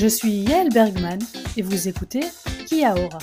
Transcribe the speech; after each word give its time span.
Je 0.00 0.06
suis 0.06 0.30
Yael 0.30 0.70
Bergman 0.70 1.18
et 1.58 1.60
vous 1.60 1.86
écoutez 1.86 2.22
Kia 2.66 2.94
Ora. 2.94 3.18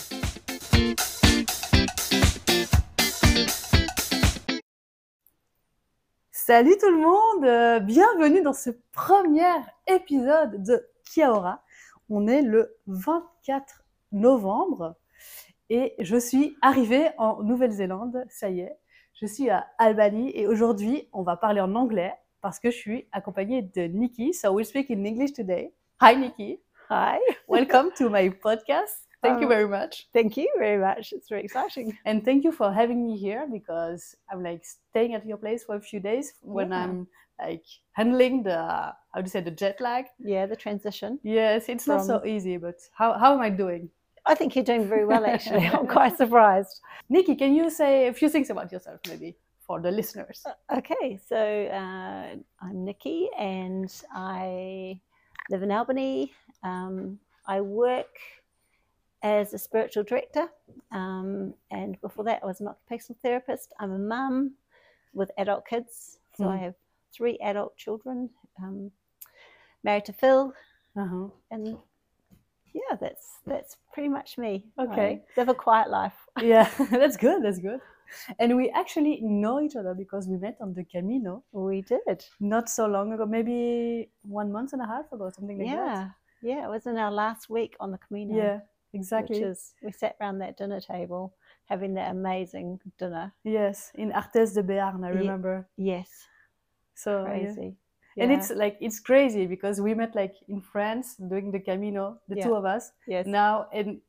Salut 6.30 6.76
tout 6.80 6.92
le 6.92 7.00
monde, 7.00 7.46
euh, 7.46 7.80
bienvenue 7.80 8.44
dans 8.44 8.54
ce 8.54 8.70
premier 8.92 9.52
épisode 9.88 10.62
de 10.62 10.88
Kia 11.12 11.32
Ora. 11.32 11.64
On 12.12 12.28
est 12.28 12.44
le 12.44 12.78
24 12.86 13.84
novembre 14.12 14.98
et 15.72 15.96
je 15.98 16.18
suis 16.18 16.58
arrivée 16.62 17.10
en 17.18 17.42
Nouvelle-Zélande, 17.42 18.24
ça 18.30 18.52
y 18.52 18.60
est. 18.60 18.78
Je 19.16 19.26
suis 19.26 19.50
à 19.50 19.66
Albany 19.80 20.32
et 20.36 20.46
aujourd'hui 20.46 21.10
on 21.12 21.24
va 21.24 21.38
parler 21.38 21.60
en 21.60 21.74
anglais 21.74 22.14
parce 22.42 22.60
que 22.60 22.70
je 22.70 22.78
suis 22.78 23.08
accompagnée 23.12 23.64
de 23.64 23.88
Nikki. 23.88 24.36
So 24.36 24.52
we'll 24.54 24.64
speak 24.64 24.92
in 24.92 25.04
English 25.06 25.34
today. 25.34 25.74
Hi 26.00 26.16
Nikki. 26.16 26.60
Hi. 26.90 27.20
Welcome 27.48 27.92
to 27.98 28.10
my 28.10 28.30
podcast. 28.30 29.04
Thank 29.22 29.40
you 29.42 29.48
Um, 29.48 29.50
very 29.50 29.68
much. 29.68 30.08
Thank 30.14 30.38
you 30.38 30.48
very 30.58 30.78
much. 30.80 31.12
It's 31.12 31.28
very 31.30 31.44
exciting. 31.44 31.98
And 32.06 32.24
thank 32.24 32.44
you 32.44 32.52
for 32.52 32.72
having 32.72 33.06
me 33.06 33.18
here 33.18 33.48
because 33.52 34.16
I'm 34.32 34.44
like 34.44 34.64
staying 34.64 35.14
at 35.16 35.26
your 35.26 35.38
place 35.38 35.64
for 35.66 35.76
a 35.76 35.82
few 35.82 36.00
days 36.00 36.34
when 36.42 36.70
Yeah. 36.70 36.84
I'm 36.84 37.08
like 37.40 37.66
handling 37.94 38.44
the 38.44 38.58
how 39.12 39.18
do 39.22 39.24
you 39.24 39.30
say 39.30 39.42
the 39.42 39.52
jet 39.64 39.80
lag. 39.82 40.06
Yeah, 40.20 40.46
the 40.48 40.56
transition. 40.56 41.20
Yes, 41.24 41.70
it's 41.70 41.88
not 41.88 42.06
so 42.06 42.24
easy, 42.26 42.58
but 42.58 42.78
how, 42.94 43.14
how 43.14 43.34
am 43.34 43.42
I 43.42 43.50
doing? 43.50 43.90
I 44.26 44.36
think 44.36 44.56
you're 44.56 44.66
doing 44.74 44.88
very 44.88 45.06
well, 45.06 45.26
actually. 45.26 45.66
I'm 45.74 45.88
quite 45.88 46.18
surprised. 46.18 46.82
Nikki, 47.10 47.36
can 47.36 47.54
you 47.56 47.70
say 47.70 48.08
a 48.08 48.14
few 48.14 48.30
things 48.30 48.50
about 48.50 48.72
yourself 48.72 49.00
maybe 49.08 49.38
for 49.66 49.80
the 49.82 49.92
listeners? 49.92 50.44
Okay, 50.80 51.20
so 51.30 51.38
uh, 51.38 52.36
I'm 52.62 52.86
Nikki 52.86 53.30
and 53.38 53.90
I 54.14 55.00
live 55.50 55.64
in 55.64 55.72
Albany. 55.72 56.34
Um, 56.64 57.20
I 57.48 57.62
work 57.62 58.18
as 59.24 59.54
a 59.54 59.58
spiritual 59.58 60.04
director, 60.04 60.48
um, 60.92 61.54
and 61.72 62.00
before 62.02 62.24
that, 62.26 62.42
I 62.44 62.46
was 62.46 62.62
an 62.62 62.68
occupational 62.68 63.18
therapist. 63.22 63.74
I'm 63.80 63.92
a 63.92 63.98
mum 64.00 64.54
with 65.14 65.32
adult 65.38 65.66
kids, 65.68 66.20
so 66.38 66.48
I 66.50 66.58
Mhm. 66.58 66.62
have 66.62 66.76
three 67.14 67.38
adult 67.40 67.76
children. 67.78 68.30
Um, 68.62 68.92
married 69.84 70.06
to 70.06 70.14
Phil, 70.14 70.54
Uh-huh. 70.96 71.30
and 71.52 71.78
yeah, 72.74 72.96
that's 73.00 73.40
that's 73.46 73.78
pretty 73.94 74.10
much 74.10 74.38
me. 74.38 74.66
Okay. 74.78 75.24
I 75.24 75.40
live 75.40 75.50
a 75.50 75.56
quiet 75.56 75.90
life. 75.90 76.28
Yeah, 76.44 76.70
that's 76.92 77.18
good. 77.18 77.42
That's 77.44 77.60
good. 77.60 77.82
And 78.40 78.56
we 78.56 78.70
actually 78.70 79.20
know 79.22 79.60
each 79.60 79.76
other 79.76 79.94
because 79.94 80.28
we 80.30 80.38
met 80.38 80.58
on 80.62 80.74
the 80.74 80.84
Camino 80.86 81.44
We 81.52 81.82
did. 81.82 82.26
not 82.40 82.70
so 82.70 82.86
long 82.88 83.12
ago, 83.14 83.26
maybe 83.26 84.10
one 84.24 84.52
month 84.52 84.74
and 84.74 84.82
a 84.82 84.86
half 84.88 85.12
ago, 85.12 85.30
something 85.30 85.58
like 85.58 85.68
that. 85.68 85.76
yeah, 85.76 86.10
yeah. 86.42 86.66
It 86.66 86.70
was 86.70 86.86
in 86.86 86.98
our 86.98 87.12
last 87.12 87.50
week 87.50 87.76
on 87.80 87.92
the. 87.92 87.98
Camino. 87.98 88.36
Yeah, 88.36 88.60
exactly. 88.94 89.40
Which 89.40 89.48
is 89.48 89.74
we 89.84 89.92
sat 89.92 90.16
around 90.22 90.40
that 90.40 90.58
dinner 90.58 90.80
table 90.82 91.34
having 91.66 91.94
that 91.96 92.12
amazing 92.12 92.80
dinner. 92.98 93.34
Yes, 93.44 93.92
in 93.96 94.12
Arthez 94.12 94.54
de 94.54 94.64
Béarn, 94.64 95.04
I 95.06 95.12
Ye- 95.12 95.18
remember. 95.20 95.68
Yes, 95.78 96.10
So 96.96 97.24
yeah. 97.24 97.30
crazy. 97.32 97.76
And 98.20 98.32
Yeah, 98.32 98.38
it's 98.38 98.50
like 98.50 98.78
it's 98.82 99.00
crazy 99.00 99.46
because 99.46 99.80
we 99.82 99.94
met 99.94 100.16
like 100.16 100.34
in 100.48 100.62
France 100.62 101.16
doing 101.18 101.52
the 101.52 101.60
Camino, 101.60 102.20
the 102.28 102.38
Yeah. 102.38 102.46
two 102.48 102.56
of 102.56 102.66
us. 102.66 102.92
yes, 103.08 103.28
Now 103.28 103.68
and 103.74 104.02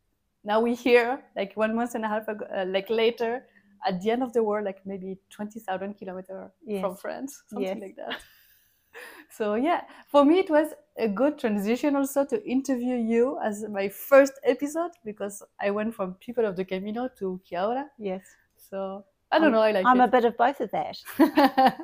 now 0.45 0.61
we 0.61 0.75
here 0.75 1.20
like 1.37 1.53
one 1.57 1.75
month 1.75 1.95
and 1.95 2.05
a 2.05 2.09
half 2.09 2.27
ago, 2.29 2.47
uh, 2.57 2.65
like 2.67 2.89
later, 2.89 3.45
at 3.87 4.01
the 4.01 4.11
end 4.11 4.23
of 4.23 4.33
the 4.33 4.42
world, 4.42 4.65
like 4.65 4.81
maybe 4.87 5.19
twenty 5.29 5.61
thousand 5.61 5.95
kilometers 5.98 6.51
from 6.81 6.97
France, 6.97 7.42
something 7.48 7.81
Yes. 7.81 7.81
like 7.83 7.97
that. 7.97 8.17
so 9.31 9.55
yeah, 9.57 9.83
for 10.11 10.25
me 10.25 10.39
it 10.39 10.48
was 10.51 10.69
a 10.99 11.09
good 11.09 11.39
transition 11.39 11.97
also 11.97 12.25
to 12.27 12.45
interview 12.45 12.97
you 12.97 13.39
as 13.42 13.64
my 13.69 13.89
first 13.89 14.33
episode 14.45 14.91
because 15.05 15.42
I 15.61 15.70
went 15.70 15.95
from 15.95 16.14
people 16.14 16.45
of 16.45 16.57
the 16.57 16.64
Camino 16.64 17.09
to 17.19 17.41
Kia 17.48 17.63
Ora. 17.63 17.86
yes. 17.98 18.23
So 18.57 19.05
I 19.31 19.39
don't 19.39 19.53
know, 19.53 19.61
I 19.63 19.73
like 19.73 19.87
I'm 19.87 20.01
a 20.01 20.08
bit 20.08 20.25
of 20.25 20.37
both 20.37 20.61
of 20.61 20.70
that. 20.73 20.97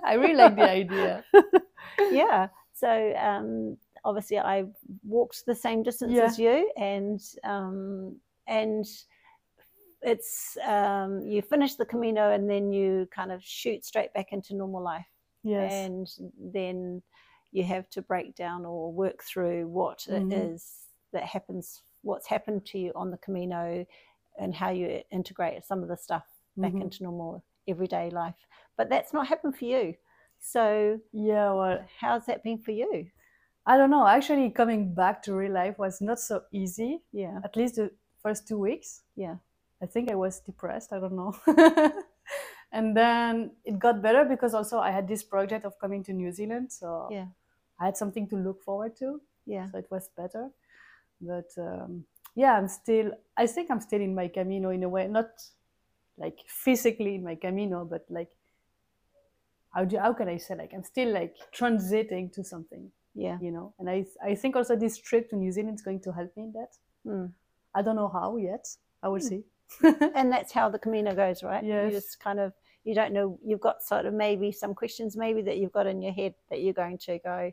I 0.05 0.15
really 0.15 0.35
like 0.35 0.57
the 0.57 0.69
idea. 0.71 1.25
yeah. 2.11 2.49
So 2.73 3.15
um, 3.17 3.77
obviously, 4.05 4.39
I 4.39 4.65
walked 5.07 5.47
the 5.47 5.55
same 5.55 5.83
distance 5.83 6.13
Yeah. 6.13 6.25
as 6.25 6.39
you, 6.39 6.71
and 6.77 7.21
um, 7.45 8.17
and 8.47 8.85
it's 10.03 10.57
um, 10.67 11.23
you 11.27 11.41
finish 11.43 11.75
the 11.77 11.85
Camino, 11.87 12.33
and 12.33 12.49
then 12.51 12.73
you 12.73 13.09
kind 13.15 13.31
of 13.33 13.43
shoot 13.43 13.85
straight 13.85 14.13
back 14.13 14.33
into 14.33 14.55
normal 14.55 14.83
life. 14.83 15.07
Yes. 15.47 15.73
and 15.73 16.09
then 16.53 17.03
you 17.55 17.63
have 17.65 17.89
to 17.89 18.03
break 18.03 18.35
down 18.35 18.67
or 18.67 18.93
work 18.93 19.23
through 19.23 19.67
what 19.69 20.07
it 20.09 20.23
Mhm. 20.29 20.53
is 20.55 20.63
that 21.13 21.23
happens 21.25 21.83
what's 22.03 22.27
happened 22.27 22.67
to 22.67 22.79
you 22.79 22.93
on 22.95 23.11
the 23.11 23.17
camino 23.19 23.87
and 24.39 24.55
how 24.55 24.71
you 24.71 25.03
integrate 25.11 25.65
some 25.65 25.81
of 25.83 25.89
the 25.89 25.97
stuff 25.97 26.27
back 26.57 26.73
Mhm. 26.73 26.83
into 26.83 27.03
normal 27.05 27.43
everyday 27.69 28.11
life 28.11 28.41
but 28.77 28.89
that's 28.91 29.13
not 29.15 29.27
happened 29.29 29.57
for 29.57 29.65
you 29.65 29.95
so 30.41 31.01
Yeah, 31.13 31.53
well, 31.55 31.79
how's 32.01 32.27
that 32.27 32.43
been 32.43 32.59
for 32.59 32.73
you 32.73 33.11
I 33.67 33.79
don't 33.79 33.89
know. 33.91 34.07
Actually, 34.07 34.51
coming 34.51 34.93
back 34.95 35.23
to 35.23 35.35
real 35.35 35.53
life 35.53 35.79
was 35.79 36.01
not 36.03 36.19
so 36.19 36.43
easy. 36.53 37.01
yeah 37.13 37.41
At 37.45 37.57
least 37.57 37.77
the 37.77 37.91
first 38.23 38.47
two 38.49 38.59
weeks. 38.59 39.03
yeah 39.17 39.37
I 39.83 39.87
think 39.87 40.11
I 40.11 40.15
was 40.15 40.41
depressed. 40.41 40.93
I 40.93 40.99
don't 41.01 41.17
know. 41.17 41.33
and 42.73 42.97
then 42.97 43.51
it 43.65 43.79
got 43.79 44.03
better 44.03 44.25
because 44.25 44.55
also 44.55 44.79
I 44.79 44.91
had 44.91 45.07
this 45.09 45.23
project 45.23 45.65
of 45.65 45.79
coming 45.79 46.03
to 46.05 46.13
New 46.13 46.33
Zealand. 46.33 46.73
So 46.73 47.09
Yeah. 47.11 47.29
I 47.81 47.87
had 47.87 47.97
something 47.97 48.29
to 48.29 48.37
look 48.37 48.63
forward 48.63 48.97
to. 48.99 49.21
yeah 49.47 49.69
So 49.71 49.79
it 49.79 49.87
was 49.91 50.09
better. 50.17 50.51
But 51.21 51.51
um, 51.59 52.05
yeah, 52.35 52.53
I'm 52.59 52.69
still, 52.69 53.13
I 53.37 53.47
think 53.47 53.71
I'm 53.71 53.81
still 53.81 54.01
in 54.01 54.15
my 54.15 54.29
Camino 54.29 54.71
in 54.71 54.83
a 54.83 54.89
way, 54.89 55.07
not 55.09 55.31
like 56.19 56.39
physically 56.47 57.15
in 57.15 57.25
my 57.25 57.35
Camino, 57.35 57.85
but 57.85 58.05
like, 58.09 58.31
how, 59.75 59.85
do, 59.85 59.99
how 59.99 60.13
can 60.13 60.29
I 60.29 60.37
say, 60.37 60.55
like, 60.55 60.73
I'm 60.75 60.85
still 60.85 61.13
like 61.13 61.35
transiting 61.57 62.33
to 62.35 62.45
something 62.45 62.91
yeah 63.17 63.39
you 63.41 63.53
know 63.53 63.73
and 63.79 63.89
i 63.89 64.05
i 64.25 64.35
think 64.35 64.57
also 64.57 64.75
this 64.75 64.99
trip 64.99 65.31
to 65.31 65.37
new 65.37 65.53
zealand 65.53 65.77
is 65.77 65.83
going 65.83 66.01
to 66.01 66.11
help 66.11 66.37
me 66.37 66.43
in 66.45 66.53
that 66.53 66.73
Mm. 67.07 67.31
i 67.73 67.81
don't 67.81 67.95
know 67.95 68.09
how 68.09 68.37
yet 68.39 68.67
i 69.05 69.09
will 69.09 69.21
Hmm. 69.21 69.29
see 69.29 69.43
and 70.17 70.33
that's 70.33 70.53
how 70.53 70.69
the 70.69 70.81
camino 70.81 71.15
goes 71.15 71.45
right 71.45 71.63
Yes. 71.63 71.93
you 71.93 71.97
just 72.01 72.19
kind 72.19 72.41
of 72.41 72.53
you 72.83 72.93
don't 72.93 73.13
know 73.13 73.39
you've 73.45 73.61
got 73.61 73.85
sort 73.85 74.07
of 74.07 74.15
maybe 74.15 74.51
some 74.51 74.75
questions 74.75 75.17
maybe 75.17 75.43
that 75.43 75.59
you've 75.59 75.71
got 75.73 75.87
in 75.87 76.03
your 76.03 76.13
head 76.13 76.35
that 76.51 76.61
you're 76.61 76.73
going 76.75 76.99
to 76.99 77.19
go 77.21 77.53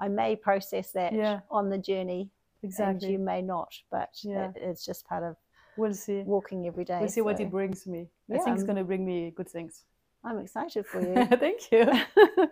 i 0.00 0.08
may 0.08 0.34
process 0.36 0.92
that 0.92 1.12
Yeah. 1.12 1.40
on 1.50 1.68
the 1.70 1.78
journey 1.78 2.30
exactly. 2.62 3.06
and 3.06 3.12
you 3.12 3.18
may 3.18 3.40
not 3.42 3.72
but 3.90 4.10
Yeah. 4.22 4.50
it, 4.50 4.56
it's 4.56 4.84
just 4.84 5.06
part 5.06 5.22
of 5.22 5.36
we'll 5.76 5.94
see. 5.94 6.22
walking 6.22 6.66
every 6.66 6.84
day 6.84 6.98
we'll 7.00 7.08
see 7.08 7.20
what 7.22 7.40
it 7.40 7.50
brings 7.50 7.86
me. 7.86 8.08
I 8.32 8.38
think 8.38 8.54
it's 8.56 8.64
going 8.64 8.76
to 8.76 8.84
bring 8.84 9.04
me 9.04 9.32
good 9.38 9.48
things. 9.48 9.84
I'm 10.22 10.38
excited 10.38 10.84
for 10.86 11.00
you. 11.00 11.14
Thank 11.44 11.60
you. 11.72 11.84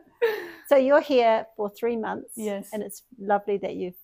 So 0.69 0.76
you're 0.76 1.00
here 1.00 1.47
for 1.56 1.70
three 1.70 1.97
months 1.97 2.32
Yes. 2.36 2.69
and 2.75 2.82
it's 2.82 3.03
lovely 3.19 3.56
that 3.59 3.75
you've 3.75 3.97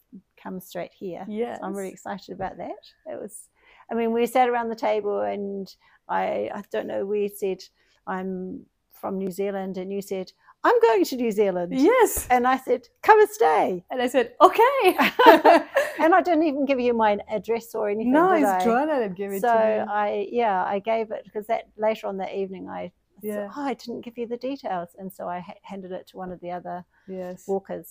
come 0.43 0.61
straight 0.61 0.93
here. 0.95 1.27
Yes 1.29 1.59
So 1.59 1.67
I'm 1.67 1.75
really 1.75 1.91
excited 1.91 2.33
about 2.33 2.57
that. 2.57 2.81
It 3.05 3.21
was, 3.21 3.49
I 3.91 3.95
mean, 3.95 4.13
we 4.13 4.25
sat 4.25 4.49
around 4.49 4.71
the 4.71 4.75
table 4.91 5.21
and 5.21 5.67
I, 6.09 6.51
I 6.55 6.63
don't 6.73 6.87
know, 6.87 7.05
we 7.05 7.29
said, 7.29 7.63
I'm 8.07 8.65
from 8.93 9.19
New 9.19 9.31
Zealand, 9.31 9.77
and 9.77 9.93
you 9.93 10.01
said, 10.01 10.33
I'm 10.67 10.81
going 10.81 11.05
to 11.05 11.17
New 11.17 11.31
Zealand. 11.31 11.73
yes 11.73 12.27
And 12.31 12.47
I 12.47 12.57
said, 12.57 12.89
come 13.03 13.21
and 13.21 13.29
stay. 13.41 13.85
and 13.91 14.01
i 14.03 14.07
said 14.15 14.27
okay 14.41 14.87
And 16.03 16.13
I 16.15 16.21
didn't 16.23 16.45
even 16.51 16.65
give 16.71 16.81
you 16.81 16.93
my 16.95 17.13
address 17.39 17.75
or 17.75 17.89
anything. 17.89 18.13
no 18.13 18.33
it's 18.33 18.65
joanna 18.65 18.97
that 19.01 19.15
gave 19.15 19.31
it 19.33 19.41
So 19.41 19.49
to 19.49 19.55
me 19.55 19.93
I, 20.05 20.29
yeah, 20.43 20.65
I 20.65 20.79
gave 20.93 21.11
it 21.17 21.23
because 21.25 21.47
that 21.53 21.65
later 21.77 22.07
on 22.11 22.17
that 22.23 22.33
evening, 22.43 22.65
I 22.69 22.83
Yeah. 23.23 23.35
said, 23.35 23.51
oh, 23.57 23.65
I 23.73 23.75
didn't 23.83 24.03
give 24.07 24.17
you 24.21 24.27
the 24.35 24.41
details. 24.51 24.91
And 24.99 25.09
so 25.17 25.23
I 25.37 25.39
ha- 25.49 25.61
handed 25.73 25.93
it 25.99 26.05
to 26.11 26.15
one 26.23 26.31
of 26.35 26.41
the 26.45 26.51
other 26.59 26.77
yes 27.19 27.39
walkers 27.53 27.89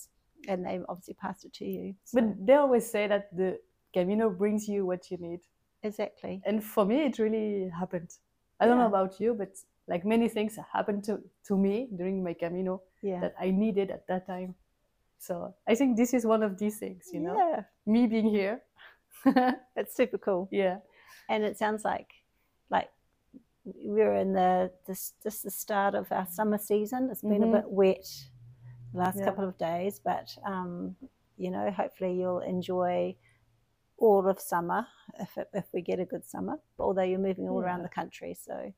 and 0.49 0.59
they 0.65 0.75
obviously 0.89 1.13
passed 1.25 1.43
it 1.47 1.53
to 1.59 1.65
you. 1.75 1.85
So, 2.07 2.13
but 2.17 2.25
they 2.47 2.55
always 2.65 2.85
say 2.95 3.03
that 3.13 3.23
the 3.41 3.49
camino 3.95 4.25
brings 4.41 4.67
you 4.73 4.79
what 4.89 5.01
you 5.11 5.17
need 5.27 5.41
exactly. 5.89 6.41
and 6.47 6.57
for 6.73 6.83
me 6.91 6.97
it 7.09 7.15
really 7.25 7.69
happened 7.81 8.09
i 8.59 8.65
don't 8.65 8.79
know 8.81 8.91
about 8.95 9.13
you 9.21 9.29
but 9.41 9.51
like 9.87 10.05
many 10.05 10.29
things 10.29 10.57
happened 10.71 11.03
to, 11.05 11.19
to 11.47 11.57
me 11.57 11.87
during 11.95 12.23
my 12.23 12.33
camino 12.33 12.81
Yeah. 13.01 13.19
that 13.21 13.35
I 13.39 13.51
needed 13.51 13.91
at 13.91 14.07
that 14.07 14.25
time. 14.27 14.55
So 15.19 15.53
I 15.67 15.75
think 15.75 15.97
this 15.97 16.13
is 16.13 16.25
one 16.25 16.43
of 16.43 16.57
these 16.57 16.79
things, 16.79 17.09
you 17.13 17.19
know, 17.19 17.35
Yeah. 17.37 17.63
me 17.85 18.07
being 18.07 18.29
here. 18.29 18.61
It's 19.75 19.95
super 19.95 20.17
cool. 20.17 20.47
yeah, 20.51 20.77
and 21.29 21.43
it 21.43 21.57
sounds 21.57 21.83
like 21.85 22.09
like 22.69 22.89
we're 23.65 24.15
in 24.15 24.33
the 24.33 24.71
this 24.87 25.13
this 25.23 25.41
the 25.41 25.51
start 25.51 25.95
of 25.95 26.11
our 26.11 26.25
summer 26.27 26.57
season. 26.57 27.09
It's 27.11 27.21
been 27.21 27.41
Mhm. 27.41 27.49
a 27.49 27.61
bit 27.61 27.69
wet 27.71 28.05
the 28.93 28.99
last 28.99 29.17
Yeah. 29.19 29.25
couple 29.25 29.47
of 29.47 29.57
days, 29.57 29.99
but 29.99 30.35
um, 30.45 30.95
you 31.37 31.51
know, 31.51 31.71
hopefully 31.71 32.13
you'll 32.19 32.39
enjoy 32.41 33.15
all 33.97 34.27
of 34.27 34.39
summer 34.39 34.85
if 35.19 35.37
it, 35.37 35.49
if 35.53 35.65
we 35.73 35.81
get 35.81 35.99
a 35.99 36.05
good 36.05 36.25
summer. 36.25 36.59
Although 36.77 37.03
you're 37.03 37.19
moving 37.29 37.47
all 37.47 37.61
around 37.61 37.83
the 37.83 37.89
country, 38.01 38.33
so 38.33 38.73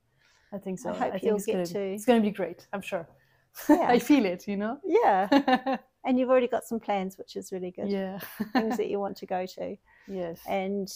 I 0.56 0.60
think 0.60 0.80
so. 0.80 0.90
I 0.92 0.94
hope 0.94 1.12
think 1.12 1.24
you'll 1.24 1.36
it's 1.36 1.46
get 1.46 1.54
gonna, 1.54 1.66
to- 1.66 1.94
It's 1.96 2.06
gonna 2.06 2.22
be 2.22 2.32
great. 2.32 2.68
I'm 2.74 2.82
sure. 2.82 3.08
Yeah. 3.70 3.88
I 3.96 4.00
feel 4.00 4.26
it. 4.26 4.48
You 4.48 4.58
know. 4.58 4.80
yeah. 4.86 5.78
and 6.06 6.20
you've 6.20 6.30
already 6.30 6.48
got 6.48 6.64
some 6.66 6.80
plans, 6.80 7.18
which 7.18 7.36
is 7.36 7.52
really 7.54 7.72
good. 7.72 7.90
Yeah. 7.90 8.20
Things 8.54 8.78
that 8.78 8.90
you 8.92 9.00
want 9.00 9.18
to 9.18 9.26
go 9.26 9.46
to. 9.58 9.76
yes. 10.08 10.40
And 10.48 10.88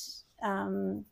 um, 0.43 1.05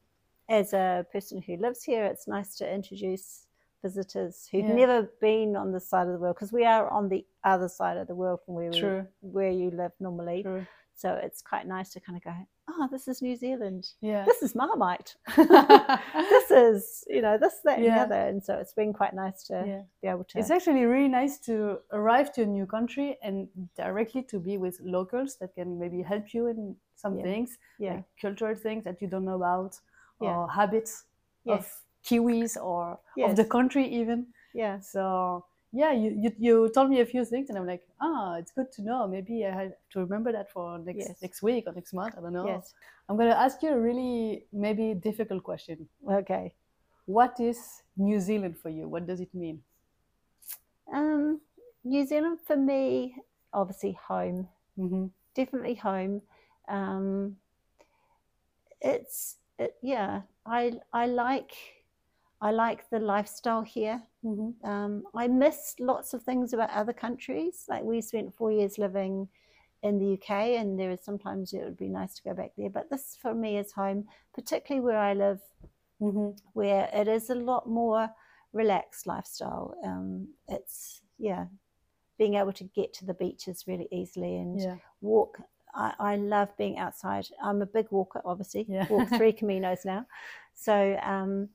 as 0.50 0.74
a 0.74 1.06
person 1.12 1.42
who 1.42 1.56
lives 1.58 1.84
here, 1.84 2.06
it's 2.06 2.28
nice 2.28 2.56
to 2.58 2.74
introduce 2.80 3.46
visitors 3.84 4.48
who've 4.52 4.66
Yeah. 4.66 4.74
never 4.76 5.10
been 5.22 5.56
on 5.56 5.72
this 5.72 5.88
side 5.90 6.08
of 6.08 6.14
the 6.14 6.20
world 6.20 6.36
because 6.36 6.52
we 6.52 6.66
are 6.66 6.90
on 6.90 7.08
the 7.10 7.26
other 7.44 7.70
side 7.70 7.98
of 7.98 8.08
the 8.08 8.16
world 8.16 8.40
from 8.46 8.56
where 8.56 8.70
we, 8.72 9.02
where 9.22 9.52
you 9.52 9.72
live 9.72 9.92
normally. 10.00 10.44
True. 10.44 10.66
So 10.96 11.14
it's 11.14 11.42
quite 11.42 11.66
nice 11.68 11.92
to 11.94 12.00
kind 12.02 12.18
of 12.18 12.24
go, 12.24 12.34
oh, 12.70 12.88
this 12.92 13.08
is 13.08 13.22
New 13.22 13.36
Zealand. 13.36 13.90
Yeah. 14.02 14.26
This 14.26 14.42
is 14.44 14.56
Marmite. 14.56 15.16
this 15.38 16.52
is, 16.52 17.04
you 17.08 17.22
know, 17.22 17.38
this, 17.38 17.56
that, 17.64 17.78
and 17.78 17.86
Yeah. 17.86 17.96
the 18.00 18.02
other. 18.16 18.28
And 18.28 18.44
so 18.44 18.56
it's 18.58 18.74
been 18.74 18.94
quite 18.94 19.14
nice 19.14 19.44
to 19.44 19.64
yeah. 19.66 19.82
be 20.02 20.08
able 20.10 20.24
to. 20.26 20.40
It's 20.40 20.52
actually 20.52 20.86
really 20.86 21.08
nice 21.08 21.40
to 21.40 21.80
arrive 21.92 22.34
to 22.34 22.44
a 22.44 22.46
new 22.46 22.66
country 22.66 23.18
and 23.24 23.48
directly 23.76 24.24
to 24.24 24.40
be 24.40 24.58
with 24.58 24.80
locals 24.82 25.38
that 25.38 25.56
can 25.56 25.80
maybe 25.80 26.02
help 26.02 26.34
you 26.34 26.48
in 26.48 26.76
some 26.96 27.18
Yeah. 27.18 27.24
things, 27.24 27.58
yeah. 27.80 27.94
like 27.96 28.06
cultural 28.22 28.56
things 28.56 28.84
that 28.84 29.02
you 29.02 29.08
don't 29.08 29.26
know 29.26 29.36
about, 29.36 29.80
Yeah. 30.22 30.36
or 30.36 30.50
habits 30.50 31.06
Yes. 31.46 31.60
of 31.60 31.84
Kiwis 32.04 32.58
or 32.62 33.00
of 33.24 33.36
the 33.36 33.46
country 33.46 33.86
even. 33.88 34.28
Yeah. 34.54 34.80
So 34.80 35.46
yeah, 35.74 35.92
you, 35.92 36.12
you 36.16 36.32
you 36.38 36.72
told 36.74 36.90
me 36.90 37.02
a 37.02 37.06
few 37.06 37.26
things, 37.26 37.50
and 37.50 37.58
I'm 37.58 37.68
like, 37.68 37.84
ah, 38.02 38.36
it's 38.38 38.52
good 38.52 38.72
to 38.74 38.82
know. 38.82 39.08
Maybe 39.08 39.46
I 39.46 39.52
have 39.52 39.72
to 39.92 40.00
remember 40.00 40.32
that 40.32 40.52
for 40.52 40.80
next 40.80 41.10
Yes. 41.10 41.22
next 41.22 41.42
week 41.42 41.66
or 41.68 41.74
next 41.74 41.94
month. 41.94 42.16
I 42.18 42.22
don't 42.22 42.34
know. 42.34 42.48
Yes. 42.48 42.74
I'm 43.10 43.18
gonna 43.18 43.32
ask 43.32 43.62
you 43.64 43.70
a 43.70 43.80
really 43.80 44.46
maybe 44.52 44.94
difficult 44.94 45.44
question. 45.44 45.88
Okay. 46.10 46.54
What 47.06 47.40
is 47.40 47.84
New 47.96 48.20
Zealand 48.20 48.58
for 48.58 48.70
you? 48.70 48.88
What 48.88 49.08
does 49.08 49.22
it 49.22 49.34
mean? 49.34 49.64
Um, 50.92 51.42
New 51.84 52.06
Zealand 52.06 52.40
for 52.46 52.56
me, 52.58 53.16
obviously 53.54 53.94
home. 54.08 54.48
Mm-hmm. 54.78 55.08
definitely 55.34 55.76
home. 55.76 56.22
Um, 56.68 57.38
it's 58.82 59.38
it, 59.60 59.76
yeah, 59.82 60.22
I 60.46 60.74
I 60.94 61.08
like 61.08 61.52
I 62.42 62.52
like 62.52 62.90
the 62.90 63.00
lifestyle 63.00 63.62
here. 63.64 64.02
Mm-hmm. 64.24 64.68
Um, 64.70 65.04
I 65.16 65.28
miss 65.28 65.76
lots 65.80 66.14
of 66.14 66.22
things 66.24 66.54
about 66.54 66.70
other 66.70 66.94
countries. 66.94 67.66
Like 67.68 67.84
we 67.84 68.02
spent 68.02 68.36
four 68.36 68.52
years 68.52 68.78
living 68.78 69.28
in 69.84 70.00
the 70.00 70.14
UK, 70.14 70.30
and 70.60 70.80
there 70.80 70.92
is 70.92 71.02
sometimes 71.04 71.54
it 71.54 71.64
would 71.64 71.78
be 71.78 71.90
nice 71.90 72.14
to 72.16 72.24
go 72.24 72.34
back 72.34 72.52
there. 72.58 72.70
But 72.70 72.90
this 72.90 73.18
for 73.22 73.34
me 73.34 73.58
is 73.58 73.72
home, 73.72 74.06
particularly 74.34 74.84
where 74.86 75.00
I 75.00 75.14
live, 75.14 75.40
Mm-hmm. 76.00 76.38
where 76.54 76.88
it 76.94 77.08
is 77.08 77.32
a 77.32 77.36
lot 77.36 77.68
more 77.68 78.08
relaxed 78.54 79.08
lifestyle. 79.08 79.74
Um, 79.84 80.28
it's 80.48 81.02
yeah, 81.18 81.46
being 82.20 82.36
able 82.36 82.54
to 82.54 82.64
get 82.66 82.94
to 82.96 83.06
the 83.06 83.16
beaches 83.16 83.64
really 83.68 83.88
easily 83.92 84.36
and 84.38 84.60
Yeah. 84.62 84.76
walk. 85.02 85.40
I, 85.74 85.94
I 86.00 86.16
love 86.18 86.56
being 86.56 86.78
outside. 86.78 87.28
I'm 87.44 87.64
a 87.64 87.66
big 87.66 87.88
walker, 87.92 88.22
obviously. 88.26 88.68
Yeah. 88.70 88.86
Walk 88.92 89.10
three 89.18 89.34
Caminos 89.34 89.86
now, 89.86 90.06
so 90.54 91.00
um, 91.02 91.50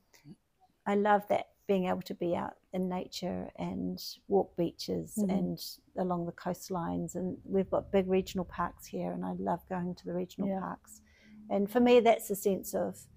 I 0.85 0.95
love 0.95 1.27
that 1.29 1.47
being 1.67 1.85
able 1.85 2.01
to 2.01 2.13
be 2.13 2.35
out 2.35 2.55
in 2.73 2.89
nature 2.89 3.49
and 3.57 4.03
walk 4.27 4.55
beaches 4.57 5.15
Mhm. 5.17 5.29
and 5.29 5.77
along 5.97 6.25
the 6.25 6.31
coastlines. 6.33 7.15
And 7.15 7.37
we've 7.45 7.69
got 7.69 7.91
big 7.91 8.07
regional 8.09 8.45
parks 8.45 8.85
here, 8.85 9.11
and 9.13 9.25
I 9.25 9.33
love 9.33 9.65
going 9.69 9.95
to 9.95 10.05
the 10.05 10.13
regional 10.13 10.49
Yeah. 10.49 10.59
parks. 10.59 11.01
And 11.49 11.69
for 11.69 11.79
me, 11.79 11.99
that's 12.01 12.29
a 12.29 12.35
sense 12.35 12.73
of 12.73 13.07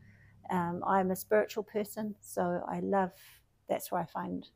um, 0.51 0.85
I'm 0.87 1.11
a 1.11 1.17
spiritual 1.17 1.65
person, 1.65 2.15
so 2.21 2.63
I 2.69 2.79
love. 2.81 3.13
That's 3.69 3.91
where 3.91 4.01
I 4.01 4.07
find 4.07 4.49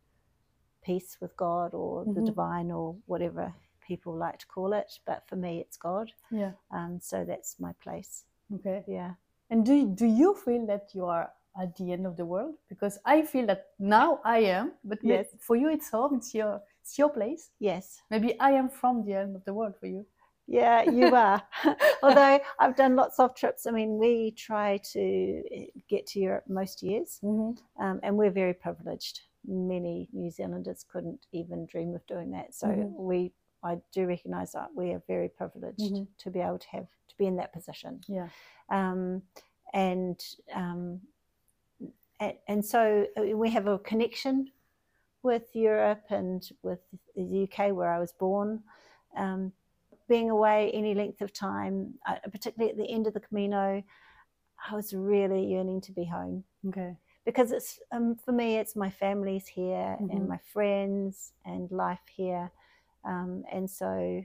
peace 0.82 1.20
with 1.20 1.36
God 1.36 1.74
or 1.74 2.04
the 2.04 2.20
Mhm. 2.20 2.26
divine 2.26 2.70
or 2.70 2.96
whatever 3.06 3.52
people 3.80 4.14
like 4.14 4.38
to 4.38 4.46
call 4.46 4.72
it. 4.72 5.00
But 5.04 5.26
for 5.26 5.34
me, 5.36 5.60
it's 5.60 5.76
God. 5.76 6.12
Yeah. 6.30 6.52
Um, 6.70 7.00
so 7.00 7.24
that's 7.24 7.58
my 7.58 7.72
place. 7.72 8.24
Okay. 8.54 8.84
Yeah. 8.86 9.14
And 9.50 9.66
do 9.66 9.84
do 9.88 10.06
you 10.06 10.34
feel 10.34 10.64
that 10.66 10.94
you 10.94 11.06
are 11.06 11.32
at 11.61 11.76
the 11.76 11.93
end 11.93 12.06
of 12.06 12.17
the 12.17 12.25
world? 12.25 12.55
Because 12.69 12.99
I 13.05 13.23
feel 13.23 13.47
that 13.47 13.69
now 13.79 14.20
I 14.25 14.38
am, 14.41 14.73
but 14.85 14.99
Yes. 15.02 15.26
for 15.41 15.56
you 15.56 15.69
it's 15.70 15.91
home. 15.91 16.14
It's 16.17 16.35
your 16.35 16.62
it's 16.82 16.99
your 16.99 17.11
place. 17.11 17.50
Yes. 17.58 18.02
Maybe 18.11 18.38
I 18.41 18.52
am 18.52 18.69
from 18.69 19.05
the 19.05 19.14
end 19.14 19.37
of 19.37 19.44
the 19.44 19.52
world 19.55 19.75
for 19.79 19.87
you. 19.87 20.06
Yeah, 20.47 20.82
you 20.82 21.14
are. 21.14 21.43
Although 22.02 22.41
I've 22.58 22.75
done 22.76 22.97
lots 22.97 23.19
of 23.20 23.35
trips. 23.35 23.67
I 23.67 23.70
mean, 23.70 23.99
we 23.99 24.32
try 24.32 24.79
to 24.93 25.43
eh, 25.52 25.67
get 25.88 26.06
to 26.08 26.20
Europe 26.20 26.44
most 26.49 26.82
years, 26.82 27.20
Mm-hmm. 27.23 27.82
um, 27.82 28.00
and 28.02 28.17
we're 28.17 28.32
very 28.32 28.55
privileged. 28.55 29.20
Many 29.47 30.08
New 30.12 30.31
Zealanders 30.31 30.85
couldn't 30.91 31.26
even 31.32 31.67
dream 31.67 31.94
of 31.94 32.05
doing 32.06 32.31
that. 32.32 32.55
So 32.55 32.67
Mhm. 32.67 32.93
we, 32.97 33.32
I 33.62 33.79
do 33.93 34.06
recognise 34.06 34.52
that 34.52 34.70
we 34.75 34.93
are 34.93 35.02
very 35.06 35.29
privileged 35.29 35.93
Mhm. 35.93 36.06
to 36.19 36.31
be 36.31 36.41
able 36.41 36.58
to 36.58 36.69
have 36.69 36.88
to 37.08 37.17
be 37.19 37.26
in 37.26 37.37
that 37.37 37.52
position. 37.52 38.00
Yeah. 38.08 38.29
um, 38.70 39.23
and 39.73 40.19
um, 40.52 41.00
and, 42.20 42.34
and 42.49 42.64
so 42.64 43.06
uh, 43.19 43.37
we 43.37 43.50
have 43.50 43.67
a 43.67 43.78
connection 43.78 44.50
with 45.22 45.44
Europe 45.55 46.05
and 46.11 46.49
with 46.62 46.81
the 47.17 47.43
UK 47.44 47.72
where 47.72 47.93
I 47.93 47.99
was 47.99 48.12
born. 48.12 48.62
Um, 49.17 49.52
being 50.08 50.31
away 50.31 50.70
any 50.72 50.94
length 50.94 51.20
of 51.20 51.32
time, 51.32 51.94
uh, 52.06 52.17
particularly 52.32 52.70
at 52.72 52.78
the 52.78 52.93
end 52.93 53.06
of 53.06 53.14
the 53.14 53.20
Camino, 53.20 53.82
I 54.70 54.75
was 54.75 54.93
really 54.93 55.44
yearning 55.46 55.81
to 55.82 55.93
be 55.93 56.05
home 56.05 56.44
Okay. 56.69 56.96
because 57.25 57.52
it's 57.52 57.78
um, 57.93 58.17
for 58.17 58.32
me 58.32 58.56
it's 58.56 58.76
my 58.76 58.90
family's 58.90 59.46
here 59.46 59.96
Mhm. 60.00 60.11
and 60.11 60.28
my 60.28 60.38
friends 60.52 61.32
and 61.44 61.70
life 61.70 62.06
here 62.14 62.50
um, 63.05 63.44
and 63.50 63.69
so 63.70 64.23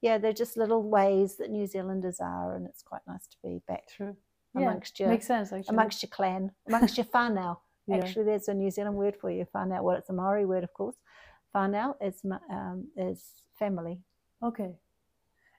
yeah 0.00 0.18
they're 0.18 0.32
just 0.32 0.56
little 0.56 0.82
ways 0.82 1.36
that 1.36 1.50
new 1.50 1.66
zealanders 1.66 2.18
are 2.20 2.54
and 2.56 2.66
it's 2.66 2.82
quite 2.82 3.02
nice 3.06 3.26
to 3.28 3.36
be 3.42 3.60
back 3.68 3.86
True. 3.88 4.16
Yeah. 4.54 4.68
amongst 4.68 5.00
your 5.00 5.08
Makes 5.08 5.26
sense 5.26 5.52
actually. 5.52 5.74
amongst 5.74 6.02
your 6.02 6.10
clan 6.10 6.50
amongst 6.68 6.96
your 6.98 7.06
whānau 7.06 7.58
Yeah. 7.86 7.96
actually 7.96 8.24
there's 8.24 8.48
a 8.48 8.54
new 8.54 8.70
zealand 8.70 8.96
word 8.96 9.16
for 9.20 9.30
you 9.30 9.46
whānau 9.54 9.82
well 9.82 9.96
it's 9.96 10.08
a 10.10 10.12
maori 10.12 10.44
word 10.46 10.62
of 10.64 10.72
course 10.72 10.96
whānau 11.54 11.94
is 12.00 12.22
um, 12.50 12.88
is 12.96 13.20
family 13.58 13.98
Okay. 14.42 14.72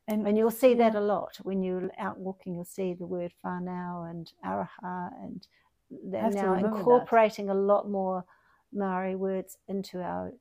And 0.09 0.27
and 0.27 0.37
you'll 0.37 0.51
see 0.51 0.73
that 0.73 0.95
a 0.95 0.99
lot 0.99 1.37
when 1.43 1.63
you're 1.63 1.89
out 1.97 2.17
walking. 2.19 2.53
You'll 2.55 2.65
see 2.79 2.93
the 2.93 3.05
word 3.05 3.31
whānau 3.45 4.09
and 4.09 4.29
aroha, 4.45 5.11
and 5.23 5.47
they're 5.89 6.29
now 6.29 6.51
remember 6.51 6.69
that. 6.71 6.75
incorporating 6.79 7.49
a 7.49 7.53
lot 7.53 7.89
more 7.89 8.25
Maori 8.73 9.15
words 9.15 9.57
into 9.69 10.01
our 10.01 10.33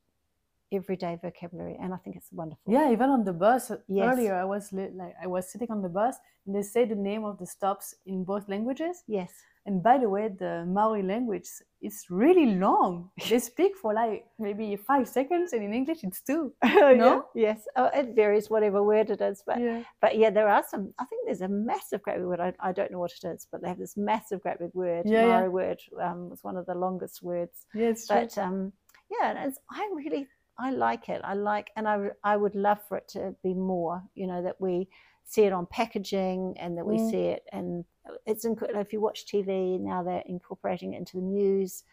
everyday 0.73 1.19
vocabulary, 1.23 1.77
and 1.83 1.93
I 1.95 1.99
think 1.99 2.17
it's 2.17 2.33
wonderful. 2.33 2.73
yeah, 2.73 2.91
even 2.91 3.09
on 3.11 3.25
the 3.25 3.33
bus 3.33 3.71
uh, 3.71 3.77
Yes. 3.89 4.07
earlier, 4.13 4.35
I 4.35 4.45
was 4.45 4.73
li- 4.73 4.95
like 4.95 5.15
I 5.23 5.27
was 5.27 5.51
sitting 5.53 5.71
on 5.71 5.83
the 5.83 5.89
bus 5.89 6.17
and 6.47 6.55
they 6.55 6.63
say 6.63 6.85
the 6.85 6.95
name 7.11 7.25
of 7.25 7.39
the 7.39 7.47
stops 7.47 7.95
in 8.07 8.25
both 8.25 8.49
languages. 8.49 9.05
Yes. 9.07 9.31
And 9.65 9.81
by 9.81 9.97
the 9.99 10.09
way, 10.09 10.27
the 10.27 10.65
Maori 10.67 11.05
language 11.05 11.49
is 11.81 11.97
really 12.11 12.47
long. 12.67 13.11
They 13.31 13.39
speak 13.39 13.73
for 13.83 13.95
like 13.95 14.25
maybe 14.39 14.75
five 14.77 15.07
seconds, 15.19 15.53
and 15.53 15.63
in 15.63 15.73
English 15.73 16.01
it's 16.03 16.21
two. 16.23 16.53
Yeah. 16.65 17.21
Yes. 17.35 17.61
Oh, 17.77 17.89
it 18.01 18.17
varies 18.17 18.51
whatever 18.51 18.83
word 18.83 19.09
it 19.11 19.21
is, 19.21 19.39
but 19.47 19.59
yeah. 19.61 19.83
but 20.03 20.13
yeah, 20.21 20.31
there 20.31 20.49
are 20.49 20.65
some. 20.73 20.85
I 20.99 21.05
think 21.09 21.21
there's 21.27 21.43
a 21.43 21.49
massive 21.49 22.03
great 22.03 22.19
big 22.19 22.27
word. 22.27 22.41
I, 22.41 22.51
I 22.69 22.73
don't 22.73 22.91
know 22.91 22.99
what 23.05 23.13
it 23.23 23.25
is, 23.35 23.47
but 23.51 23.61
they 23.63 23.69
have 23.69 23.79
this 23.85 23.97
massive 23.97 24.41
great 24.45 24.59
big 24.59 24.75
word. 24.75 25.05
Yeah, 25.07 25.21
yeah. 25.27 25.29
Maori 25.29 25.49
word 25.61 25.81
um, 26.07 26.21
was 26.31 26.41
one 26.43 26.57
of 26.61 26.67
the 26.67 26.75
longest 26.75 27.23
words. 27.23 27.57
Yeah, 27.75 27.91
it's 27.93 28.07
true. 28.09 28.17
but 28.19 28.37
um, 28.45 28.73
yeah, 29.15 29.31
and 29.31 29.39
it's, 29.49 29.59
I 29.71 29.83
really 29.95 30.27
I 30.59 30.71
like 30.71 31.09
it. 31.09 31.21
I 31.25 31.35
like, 31.35 31.71
and 31.77 31.89
I, 31.89 32.09
I 32.23 32.37
would 32.37 32.55
love 32.55 32.79
for 32.89 32.99
it 32.99 33.09
to 33.09 33.35
be 33.43 33.55
more. 33.55 34.03
You 34.15 34.27
know 34.27 34.43
that 34.43 34.61
we 34.61 34.89
see 35.25 35.43
it 35.43 35.53
on 35.53 35.67
packaging 35.67 36.57
and 36.59 36.77
that 36.77 36.85
we 36.87 36.97
Mm. 36.97 37.11
see 37.11 37.25
it, 37.35 37.45
and 37.53 37.85
it's 38.27 38.45
inc- 38.45 38.77
if 38.77 38.93
you 38.93 39.01
watch 39.01 39.27
TV 39.27 39.79
now, 39.81 40.03
they're 40.03 40.23
incorporating 40.27 40.95
it 40.95 40.99
into 40.99 41.17
the 41.17 41.23
news 41.23 41.85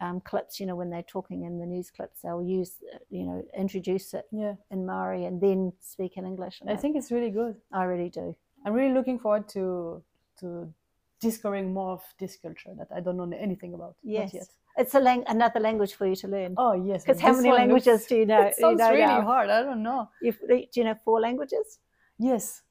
um, 0.00 0.20
clips. 0.20 0.60
You 0.60 0.66
know 0.66 0.76
when 0.76 0.90
they're 0.90 1.02
talking 1.02 1.44
in 1.44 1.58
the 1.58 1.66
news 1.66 1.90
clips, 1.90 2.20
they'll 2.22 2.42
use 2.42 2.72
uh, 2.94 2.98
you 3.10 3.24
know 3.26 3.42
introduce 3.56 4.14
it 4.14 4.26
yeah, 4.30 4.54
in 4.70 4.86
Maori 4.86 5.24
and 5.24 5.40
then 5.40 5.72
speak 5.80 6.16
in 6.16 6.24
English. 6.26 6.60
And 6.60 6.70
I 6.70 6.76
think 6.76 6.96
it's 6.96 7.10
really 7.10 7.30
good. 7.30 7.56
I 7.72 7.84
really 7.84 8.10
do. 8.10 8.34
I'm 8.64 8.72
really 8.74 8.94
looking 8.94 9.18
forward 9.18 9.48
to 9.50 10.02
to 10.40 10.72
discovering 11.20 11.72
more 11.72 11.92
of 11.92 12.02
this 12.18 12.36
culture 12.36 12.74
that 12.78 12.88
I 12.94 13.00
don't 13.00 13.16
know 13.16 13.30
anything 13.36 13.74
about. 13.74 13.96
Not 14.04 14.32
Yes. 14.34 14.48
It's 14.76 14.94
a 14.94 15.00
lang- 15.00 15.24
another 15.28 15.60
language 15.60 15.94
for 15.94 16.06
you 16.06 16.16
to 16.16 16.28
learn. 16.28 16.54
Oh 16.58 16.72
yes. 16.72 17.04
Because 17.04 17.20
how 17.20 17.32
many 17.32 17.50
languages 17.50 17.86
looks- 17.86 18.06
do 18.06 18.16
you 18.16 18.26
know? 18.26 18.40
It 18.42 18.56
sounds 18.56 18.72
you 18.80 18.84
know 18.86 18.90
really 18.90 19.06
now? 19.06 19.22
hard. 19.22 19.50
I 19.50 19.62
don't 19.62 19.82
know. 19.82 20.08
You've, 20.20 20.38
do 20.48 20.66
you 20.74 20.84
know 20.84 20.96
four 21.04 21.20
languages? 21.20 21.78
Yes, 22.18 22.62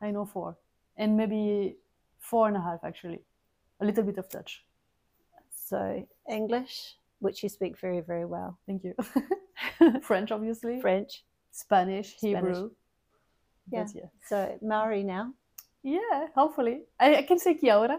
I 0.00 0.10
know 0.10 0.24
four, 0.26 0.56
and 0.96 1.16
maybe 1.16 1.76
four 2.18 2.48
and 2.48 2.56
a 2.56 2.60
half 2.60 2.80
actually. 2.84 3.20
A 3.80 3.84
little 3.84 4.04
bit 4.04 4.18
of 4.18 4.28
Dutch. 4.28 4.64
So 5.54 6.06
English, 6.28 6.96
which 7.20 7.42
you 7.42 7.48
speak 7.48 7.78
very, 7.78 8.00
very 8.00 8.24
well. 8.24 8.58
Thank 8.66 8.84
you. 8.84 8.94
French, 10.02 10.32
obviously. 10.32 10.80
French. 10.80 11.24
Spanish, 11.50 12.16
Spanish. 12.16 12.42
Hebrew. 12.42 12.70
Yeah. 13.70 13.84
But 13.84 13.94
yeah. 13.94 14.08
So 14.26 14.58
Maori 14.62 15.02
now. 15.02 15.32
Yeah, 15.82 16.26
hopefully. 16.34 16.82
I, 16.98 17.16
I 17.16 17.22
can 17.22 17.38
say 17.38 17.54
kia 17.54 17.76
ora. 17.76 17.98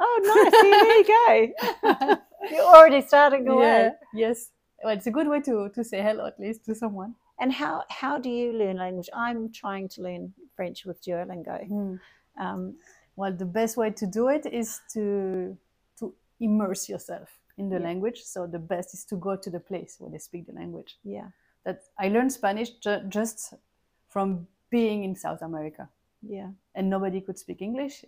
Oh, 0.00 0.20
nice. 0.22 0.60
See, 0.60 0.70
there 0.70 0.98
you 0.98 1.54
go. 2.06 2.16
You're 2.52 2.64
already 2.64 3.00
starting 3.06 3.46
away. 3.48 3.64
yeah, 3.64 3.90
yes. 4.14 4.50
Well, 4.82 4.94
it's 4.96 5.06
a 5.06 5.10
good 5.10 5.28
way 5.28 5.40
to, 5.42 5.68
to 5.74 5.82
say 5.84 6.00
hello 6.02 6.26
at 6.26 6.38
least 6.38 6.64
to 6.66 6.74
someone. 6.74 7.14
And 7.40 7.52
how 7.52 7.84
how 7.90 8.18
do 8.18 8.28
you 8.28 8.52
learn 8.52 8.76
language? 8.76 9.08
I'm 9.14 9.50
trying 9.52 9.88
to 9.90 10.02
learn 10.02 10.32
French 10.56 10.84
with 10.86 11.02
Duolingo. 11.04 11.68
Mm. 11.70 12.00
Um, 12.38 12.74
Well, 13.16 13.32
the 13.36 13.44
best 13.60 13.76
way 13.76 13.90
to 13.90 14.06
do 14.06 14.28
it 14.28 14.46
is 14.46 14.80
to 14.94 15.56
to 15.98 16.14
immerse 16.40 16.88
yourself 16.92 17.28
in 17.56 17.68
the 17.68 17.76
Yeah. 17.78 17.86
language. 17.88 18.22
So 18.22 18.46
the 18.46 18.58
best 18.58 18.94
is 18.94 19.04
to 19.06 19.16
go 19.16 19.36
to 19.36 19.50
the 19.50 19.60
place 19.60 19.96
where 20.00 20.10
they 20.10 20.18
speak 20.18 20.46
the 20.46 20.52
language. 20.52 20.98
yeah, 21.04 21.28
That 21.64 21.78
I 22.04 22.08
learned 22.08 22.32
Spanish 22.32 22.70
ju- 22.84 23.02
just 23.08 23.54
from 24.08 24.46
being 24.70 25.04
in 25.04 25.16
South 25.16 25.42
America, 25.42 25.88
yeah, 26.22 26.50
and 26.74 26.88
nobody 26.88 27.20
could 27.20 27.38
speak 27.38 27.60
English. 27.62 28.04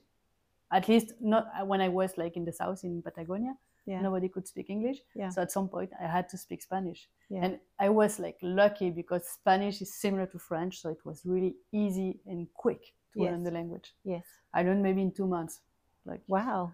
At 0.71 0.87
least 0.89 1.15
not 1.21 1.45
uh, 1.61 1.67
when 1.67 1.81
I 1.81 1.89
was 1.89 2.17
like 2.17 2.37
in 2.37 2.45
the 2.45 2.53
south 2.53 2.85
in 2.85 3.03
Patagonia. 3.03 3.55
Yeah, 3.87 4.01
Nobody 4.03 4.29
could 4.29 4.47
speak 4.47 4.71
English. 4.71 4.99
Yeah. 5.15 5.31
So 5.31 5.43
at 5.43 5.51
some 5.51 5.69
point 5.69 5.91
I 6.03 6.07
had 6.07 6.29
to 6.31 6.39
speak 6.39 6.63
Spanish. 6.63 7.09
yeah, 7.29 7.45
And 7.45 7.59
I 7.79 7.89
was 7.89 8.19
like 8.19 8.37
lucky 8.43 8.91
because 8.91 9.27
Spanish 9.29 9.81
is 9.83 9.95
similar 9.95 10.27
to 10.27 10.39
French, 10.39 10.81
so 10.81 10.91
it 10.91 11.05
was 11.05 11.23
really 11.25 11.55
easy 11.73 12.21
and 12.27 12.47
quick 12.55 12.83
to 13.15 13.23
learn 13.23 13.43
the 13.43 13.51
language. 13.51 13.95
yes. 14.05 14.25
I 14.55 14.63
learned 14.63 14.83
maybe 14.83 15.03
in 15.03 15.13
two 15.13 15.27
months. 15.27 15.61
Like 16.05 16.23
Wow. 16.29 16.73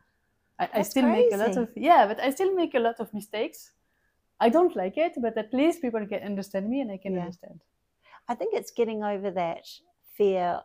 I, 0.58 0.68
I 0.74 0.82
still 0.82 1.06
make 1.08 1.32
a 1.32 1.36
lot 1.36 1.56
of 1.56 1.68
yeah, 1.76 2.06
but 2.06 2.18
I 2.20 2.30
still 2.30 2.54
make 2.54 2.74
a 2.74 2.80
lot 2.80 2.98
of 3.00 3.12
mistakes. 3.12 3.72
I 4.40 4.48
don't 4.50 4.74
like 4.76 4.96
it, 4.98 5.12
but 5.20 5.36
at 5.38 5.52
least 5.52 5.80
people 5.82 6.06
can 6.06 6.22
understand 6.22 6.68
me 6.68 6.80
and 6.80 6.90
I 6.90 6.98
can 6.98 7.14
Yeah. 7.14 7.20
understand. 7.20 7.60
I 8.28 8.34
think 8.34 8.54
it's 8.54 8.70
getting 8.72 9.02
over 9.04 9.30
that 9.30 9.64
fear 10.16 10.60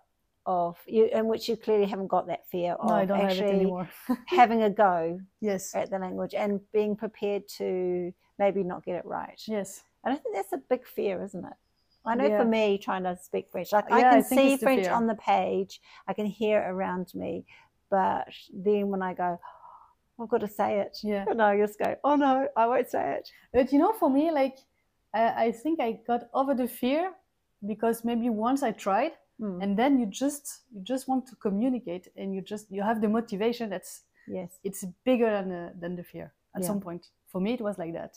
of 0.45 0.77
you, 0.87 1.05
in 1.05 1.27
which 1.27 1.47
you 1.49 1.55
clearly 1.55 1.85
haven't 1.85 2.07
got 2.07 2.27
that 2.27 2.47
fear 2.49 2.73
of 2.73 2.89
No, 2.89 2.95
I 2.95 3.05
don't 3.05 3.19
have 3.19 3.29
it 3.31 3.41
actually 3.41 3.73
having 4.27 4.63
a 4.63 4.69
go 4.69 5.19
yes. 5.41 5.75
at 5.75 5.89
the 5.89 5.99
language 5.99 6.33
and 6.33 6.59
being 6.73 6.95
prepared 6.95 7.47
to 7.57 8.13
maybe 8.39 8.63
not 8.63 8.83
get 8.83 8.95
it 8.95 9.05
right. 9.05 9.39
Yes. 9.47 9.83
And 10.03 10.13
I 10.13 10.17
think 10.17 10.35
that's 10.35 10.53
a 10.53 10.57
big 10.57 10.85
fear, 10.85 11.21
isn't 11.23 11.45
it? 11.45 11.53
I 12.05 12.15
know 12.15 12.27
Yeah. 12.27 12.39
for 12.39 12.45
me, 12.45 12.79
trying 12.79 13.03
to 13.03 13.15
speak 13.15 13.49
French, 13.51 13.71
like 13.71 13.91
I 13.91 13.99
Yeah, 13.99 14.09
I 14.09 14.13
can 14.15 14.23
think 14.23 14.41
see 14.41 14.57
French 14.57 14.87
on 14.87 15.05
the 15.07 15.15
page, 15.15 15.79
I 16.07 16.13
can 16.13 16.25
hear 16.25 16.59
it 16.61 16.67
around 16.69 17.13
me, 17.13 17.45
but 17.91 18.27
then 18.51 18.87
when 18.89 19.03
I 19.03 19.13
go, 19.13 19.39
oh, 20.17 20.23
I've 20.23 20.29
got 20.29 20.41
to 20.41 20.47
say 20.47 20.79
it, 20.79 20.97
Yeah. 21.03 21.25
and 21.29 21.39
I 21.41 21.57
just 21.57 21.77
go, 21.77 21.95
oh 22.03 22.15
no, 22.15 22.47
I 22.57 22.65
won't 22.65 22.89
say 22.89 23.17
it. 23.17 23.29
But 23.53 23.71
you 23.71 23.77
know, 23.77 23.93
for 23.93 24.09
me, 24.09 24.31
like 24.31 24.57
I, 25.13 25.45
I 25.45 25.51
think 25.51 25.79
I 25.79 25.99
got 26.07 26.29
over 26.33 26.55
the 26.55 26.67
fear 26.67 27.11
because 27.67 28.03
maybe 28.03 28.29
once 28.29 28.63
I 28.63 28.71
tried 28.71 29.11
Mm, 29.41 29.61
and 29.61 29.77
then 29.77 29.99
you 29.99 30.05
just 30.05 30.61
you 30.73 30.81
just 30.83 31.07
want 31.07 31.27
to 31.27 31.35
communicate 31.35 32.07
and 32.15 32.33
you 32.35 32.41
just 32.41 32.71
you 32.71 32.83
have 32.83 33.01
the 33.01 33.09
motivation 33.09 33.69
that's 33.69 34.03
yes, 34.27 34.59
it's 34.63 34.85
bigger 35.03 35.29
than 35.31 35.49
the, 35.49 35.73
than 35.79 35.95
the 35.95 36.03
fear 36.03 36.33
at 36.55 36.61
Yeah. 36.61 36.67
some 36.67 36.79
point. 36.81 37.07
For 37.27 37.41
me 37.41 37.53
it 37.53 37.61
was 37.61 37.77
like 37.77 37.93
that. 37.93 38.15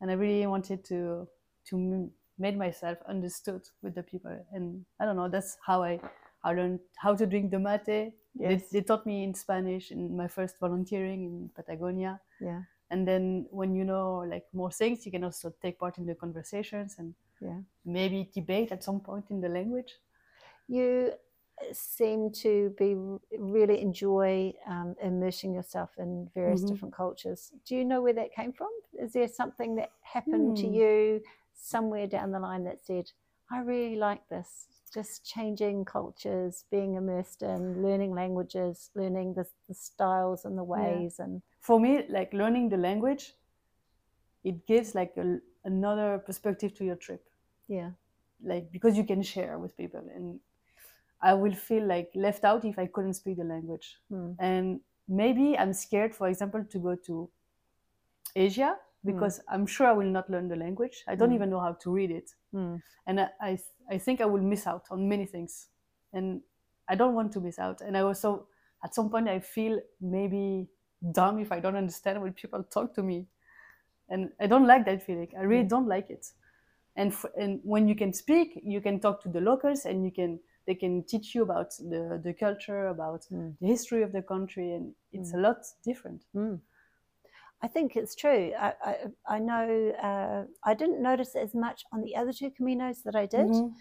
And 0.00 0.10
i 0.10 0.14
really 0.14 0.46
wanted 0.46 0.84
to 0.86 1.28
to 1.66 1.76
m- 1.76 2.10
make 2.38 2.56
myself 2.56 2.98
understood 3.06 3.62
with 3.82 3.94
the 3.94 4.02
people. 4.02 4.46
And 4.52 4.84
i 4.98 5.04
don't 5.04 5.16
know 5.16 5.28
that's 5.28 5.56
how 5.66 5.82
i 5.82 6.00
i 6.44 6.52
learned 6.52 6.80
how 6.96 7.14
to 7.14 7.26
drink 7.26 7.50
the 7.50 7.58
mate. 7.58 8.12
They, 8.42 8.56
they 8.72 8.80
taught 8.80 9.04
me 9.06 9.24
in 9.24 9.34
spanish 9.34 9.90
in 9.90 10.16
my 10.16 10.28
first 10.28 10.58
volunteering 10.58 11.24
in 11.24 11.50
patagonia. 11.54 12.20
Yeah, 12.40 12.62
and 12.90 13.06
then 13.06 13.46
when 13.50 13.74
you 13.74 13.84
know 13.84 14.18
like 14.28 14.46
more 14.52 14.70
things 14.70 15.04
you 15.06 15.12
can 15.12 15.24
also 15.24 15.52
take 15.62 15.78
part 15.78 15.98
in 15.98 16.06
the 16.06 16.14
conversations 16.14 16.96
and 16.98 17.14
Yeah. 17.40 17.60
maybe 17.84 18.30
debate 18.34 18.72
at 18.72 18.84
some 18.84 19.00
point 19.00 19.26
in 19.30 19.40
the 19.40 19.48
language 19.48 19.98
you 20.70 21.12
seem 21.72 22.30
to 22.32 22.74
be 22.78 22.94
really 23.38 23.80
enjoy 23.80 24.52
um, 24.66 24.94
immersing 25.02 25.52
yourself 25.54 25.90
in 25.98 26.30
various 26.34 26.62
Mhm. 26.62 26.68
different 26.68 26.94
cultures. 26.94 27.52
Do 27.66 27.76
you 27.76 27.84
know 27.84 28.00
where 28.02 28.14
that 28.14 28.32
came 28.32 28.52
from? 28.52 28.70
Is 28.98 29.12
there 29.12 29.28
something 29.28 29.74
that 29.76 29.90
happened 30.02 30.56
to 30.58 30.66
Hmm. 30.66 30.74
you 30.78 31.22
somewhere 31.52 32.06
down 32.06 32.30
the 32.32 32.40
line 32.40 32.64
that 32.64 32.80
said, 32.80 33.12
"I 33.50 33.60
really 33.60 33.96
like 33.96 34.28
this"? 34.28 34.66
Just 34.94 35.24
changing 35.24 35.84
cultures, 35.84 36.64
being 36.70 36.94
immersed 36.94 37.42
in 37.42 37.82
learning 37.82 38.12
languages, 38.14 38.90
learning 38.94 39.34
the, 39.34 39.46
the 39.68 39.74
styles 39.74 40.44
and 40.44 40.56
the 40.58 40.64
ways, 40.64 41.18
and 41.18 41.42
for 41.60 41.78
me 41.80 42.06
like 42.08 42.32
learning 42.32 42.68
the 42.70 42.76
language 42.76 43.34
it 44.44 44.66
gives 44.66 44.94
like 44.94 45.16
a, 45.16 45.38
another 45.64 46.18
perspective 46.18 46.74
to 46.74 46.84
your 46.84 46.96
trip 46.96 47.28
yeah, 47.68 47.90
like 48.42 48.70
because 48.72 48.96
you 48.96 49.04
can 49.04 49.22
share 49.22 49.58
with 49.58 49.76
people 49.76 50.00
and 50.14 50.40
i 51.22 51.32
will 51.34 51.54
feel 51.54 51.84
like 51.86 52.10
left 52.14 52.44
out 52.44 52.64
if 52.64 52.78
i 52.78 52.86
couldn't 52.86 53.14
speak 53.14 53.36
the 53.36 53.44
language. 53.44 53.96
Hmm. 54.08 54.32
and 54.38 54.80
maybe 55.08 55.56
i'm 55.58 55.72
scared 55.72 56.14
for 56.14 56.28
example 56.28 56.64
to 56.64 56.78
go 56.78 56.94
to 56.94 57.28
asia 58.36 58.76
because 59.04 59.40
i'm 59.48 59.66
sure 59.66 59.86
i 59.86 59.92
will 59.92 60.06
not 60.10 60.28
learn 60.30 60.48
the 60.48 60.56
language. 60.56 61.04
I 61.08 61.14
don't 61.16 61.30
Mm. 61.30 61.34
even 61.34 61.50
know 61.50 61.60
how 61.60 61.72
to 61.72 61.90
read 61.90 62.10
it. 62.10 62.30
Hmm. 62.52 62.76
and 63.06 63.20
I, 63.20 63.28
I 63.40 63.58
i 63.90 63.98
think 63.98 64.20
i 64.20 64.26
will 64.26 64.42
miss 64.42 64.66
out 64.66 64.84
on 64.90 65.08
many 65.08 65.26
things. 65.26 65.68
And 66.12 66.42
i 66.88 66.94
don't 66.94 67.14
want 67.14 67.32
to 67.32 67.40
miss 67.40 67.58
out. 67.58 67.80
And 67.80 67.96
i 67.96 68.00
also 68.00 68.46
at 68.84 68.94
some 68.94 69.08
point 69.10 69.28
i 69.28 69.40
feel 69.40 69.80
maybe 70.00 70.68
dumb 71.12 71.38
if 71.40 71.50
i 71.52 71.60
don't 71.60 71.76
understand 71.76 72.20
when 72.20 72.32
people 72.34 72.62
talk 72.64 72.94
to 72.94 73.02
me. 73.02 73.26
And 74.08 74.30
i 74.40 74.46
don't 74.46 74.66
like 74.66 74.84
that 74.86 75.02
feeling. 75.02 75.28
I 75.38 75.42
really 75.42 75.62
Yeah. 75.62 75.68
don't 75.68 75.88
like 75.88 76.10
it. 76.10 76.26
And 76.96 77.12
f- 77.12 77.32
and 77.38 77.60
when 77.64 77.88
you 77.88 77.94
can 77.94 78.12
speak 78.12 78.60
you 78.62 78.80
can 78.80 79.00
talk 79.00 79.22
to 79.22 79.28
the 79.28 79.40
locals 79.40 79.86
and 79.86 80.04
you 80.04 80.10
can 80.12 80.40
they 80.70 80.76
can 80.76 81.02
teach 81.12 81.34
you 81.34 81.42
about 81.42 81.70
the 81.92 82.20
the 82.26 82.32
culture 82.32 82.86
about 82.96 83.22
Mm. 83.32 83.56
the 83.60 83.66
history 83.66 84.02
of 84.04 84.12
the 84.12 84.22
country 84.22 84.68
and 84.76 84.94
it's 85.12 85.32
Mm. 85.32 85.38
a 85.38 85.42
lot 85.48 85.60
different 85.84 86.22
I 87.62 87.68
think 87.68 87.96
it's 87.96 88.14
true. 88.14 88.52
I 88.66 88.72
I, 88.90 88.94
I 89.36 89.38
know 89.38 89.66
uh, 90.10 90.42
I 90.70 90.74
didn't 90.74 91.02
notice 91.02 91.36
as 91.36 91.54
much 91.54 91.84
on 91.92 92.00
the 92.02 92.16
other 92.20 92.32
two 92.32 92.50
caminos 92.50 93.02
that 93.04 93.14
I 93.22 93.26
did. 93.26 93.46
Mhm. 93.48 93.72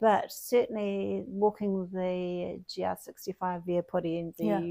but 0.00 0.24
certainly 0.30 1.24
walking 1.44 1.88
the 1.92 2.60
GR65 2.70 3.64
Via 3.66 3.82
Podiensis, 3.82 4.38
Yeah. 4.38 4.62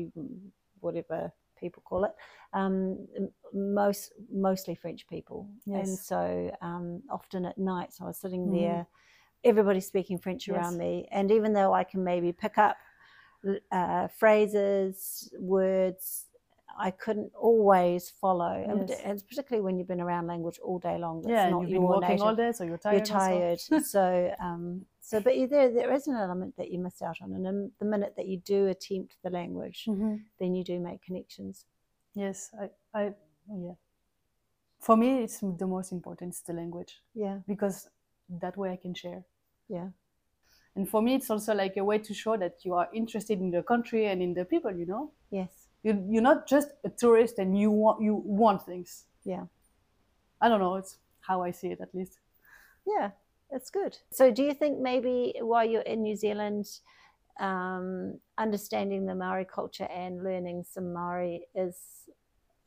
whatever 0.79 1.19
people 1.59 1.81
call 1.89 2.05
it, 2.05 2.13
um, 2.53 3.07
most 3.53 4.13
mostly 4.31 4.75
French 4.75 5.01
people, 5.07 5.39
and 5.79 5.87
so 6.09 6.21
um, 6.61 7.01
often 7.09 7.45
at 7.45 7.57
night, 7.57 7.89
so 7.93 8.03
I 8.03 8.07
was 8.07 8.19
sitting 8.21 8.45
Mhm. 8.47 8.53
there, 8.59 8.87
everybody 9.43 9.79
speaking 9.79 10.17
French 10.19 10.47
Yes. 10.47 10.55
around 10.55 10.77
me, 10.77 11.07
and 11.11 11.31
even 11.31 11.53
though 11.53 11.73
I 11.73 11.83
can 11.83 12.03
maybe 12.03 12.31
pick 12.31 12.57
up 12.57 12.77
uh, 13.71 14.07
phrases, 14.07 15.33
words. 15.39 16.25
I 16.79 16.91
couldn't 16.91 17.31
always 17.33 18.11
follow, 18.11 18.51
and 18.69 18.87
Yes. 18.87 19.01
and 19.03 19.27
particularly 19.27 19.63
when 19.63 19.79
you've 19.79 19.87
been 19.87 20.01
around 20.01 20.27
language 20.27 20.59
all 20.59 20.77
day 20.77 20.97
long. 20.99 21.21
That's 21.23 21.31
yeah 21.33 21.49
not 21.49 21.61
you've 21.61 21.69
been 21.71 21.81
your 21.81 21.89
walking 21.89 22.09
native 22.09 22.21
all 22.21 22.35
day 22.35 22.51
so 22.51 22.63
you're 22.65 22.77
tired 22.77 22.93
you're 23.09 23.17
tired. 23.19 23.59
so, 23.83 24.31
um, 24.39 24.85
so, 25.01 25.19
but 25.19 25.33
there, 25.49 25.71
there 25.71 25.91
is 25.91 26.07
an 26.07 26.15
element 26.15 26.55
that 26.57 26.69
you 26.69 26.77
miss 26.77 27.01
out 27.01 27.17
on, 27.21 27.33
and 27.33 27.71
the 27.79 27.85
minute 27.85 28.13
that 28.17 28.27
you 28.27 28.37
do 28.37 28.67
attempt 28.67 29.15
the 29.23 29.31
language, 29.31 29.85
Mhm. 29.87 30.21
then 30.39 30.53
you 30.53 30.63
do 30.63 30.79
make 30.79 31.01
connections. 31.01 31.65
Yes, 32.13 32.51
I, 32.61 32.69
I, 32.93 33.13
yeah. 33.49 33.73
For 34.79 34.95
me, 34.95 35.23
it's 35.23 35.39
the 35.39 35.65
most 35.65 35.91
important. 35.91 36.33
It's 36.33 36.41
the 36.41 36.53
language 36.53 37.01
Yeah, 37.15 37.39
because 37.47 37.89
that 38.29 38.57
way 38.57 38.71
I 38.71 38.75
can 38.77 38.93
share. 38.93 39.23
yeah, 39.69 39.89
And 40.75 40.87
for 40.89 41.01
me, 41.01 41.15
it's 41.15 41.29
also 41.29 41.53
like 41.53 41.75
a 41.77 41.83
way 41.83 41.97
to 41.99 42.13
show 42.13 42.37
that 42.37 42.55
you 42.63 42.73
are 42.75 42.87
interested 42.93 43.39
in 43.39 43.51
the 43.51 43.63
country 43.63 44.05
and 44.07 44.21
in 44.21 44.33
the 44.33 44.45
people. 44.45 44.71
You 44.75 44.85
know, 44.85 45.11
yes, 45.31 45.67
you, 45.83 46.03
you're 46.09 46.21
not 46.31 46.47
just 46.47 46.69
a 46.83 46.89
tourist 46.89 47.39
and 47.39 47.57
you 47.57 47.71
want 47.71 48.01
you 48.01 48.15
want 48.25 48.65
things. 48.65 49.05
Yeah. 49.23 49.45
I 50.41 50.49
don't 50.49 50.59
know. 50.59 50.75
It's 50.75 50.97
how 51.21 51.41
I 51.41 51.51
see 51.51 51.69
it, 51.69 51.81
at 51.81 51.93
least. 51.93 52.19
yeah. 52.85 53.11
It's 53.49 53.69
good. 53.69 53.97
So, 54.11 54.29
do 54.29 54.43
you 54.43 54.53
think 54.53 54.79
maybe 54.79 55.33
while 55.39 55.63
you're 55.65 55.81
in 55.93 56.01
New 56.03 56.17
Zealand, 56.17 56.65
um, 57.39 58.19
understanding 58.37 59.05
the 59.05 59.15
Maori 59.15 59.45
culture 59.45 59.87
and 59.89 60.21
learning 60.21 60.65
some 60.69 60.91
Maori 60.91 61.47
is 61.55 61.75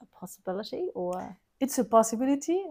a 0.01 0.07
possibility, 0.19 0.89
or 0.95 1.37
It's 1.61 1.79
a 1.79 1.85
possibility, 1.85 2.65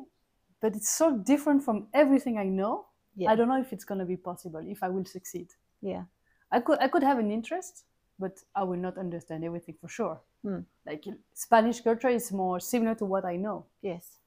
but 0.62 0.76
it's 0.76 0.90
so 0.90 1.18
different 1.18 1.64
from 1.64 1.88
everything 1.94 2.38
I 2.38 2.46
know. 2.46 2.86
Yeah. 3.16 3.32
I 3.32 3.36
don't 3.36 3.48
know 3.48 3.60
if 3.62 3.74
it's 3.74 3.86
gonna 3.86 4.06
be 4.06 4.18
possible 4.18 4.64
if 4.68 4.84
I 4.84 4.90
will 4.90 5.06
succeed. 5.06 5.48
yeah, 5.82 6.04
I 6.52 6.60
could 6.60 6.80
I 6.80 6.88
could 6.88 7.04
have 7.04 7.20
an 7.20 7.32
interest, 7.32 7.86
but 8.20 8.40
I 8.56 8.64
will 8.64 8.78
not 8.80 8.98
understand 8.98 9.44
everything 9.44 9.76
for 9.82 9.90
sure. 9.90 10.20
Hmm. 10.44 10.60
Like 10.86 11.06
Spanish 11.34 11.82
culture 11.82 12.10
is 12.10 12.32
more 12.32 12.60
similar 12.60 12.96
to 12.96 13.06
what 13.06 13.26
I 13.26 13.36
know. 13.38 13.66
yes, 13.82 14.20